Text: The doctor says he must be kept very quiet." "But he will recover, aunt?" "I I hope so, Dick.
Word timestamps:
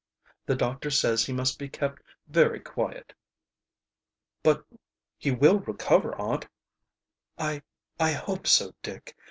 The 0.47 0.55
doctor 0.55 0.89
says 0.89 1.23
he 1.27 1.31
must 1.31 1.59
be 1.59 1.69
kept 1.69 2.01
very 2.27 2.59
quiet." 2.59 3.13
"But 4.41 4.65
he 5.15 5.29
will 5.29 5.59
recover, 5.59 6.15
aunt?" 6.19 6.47
"I 7.37 7.61
I 7.99 8.13
hope 8.13 8.47
so, 8.47 8.73
Dick. 8.81 9.15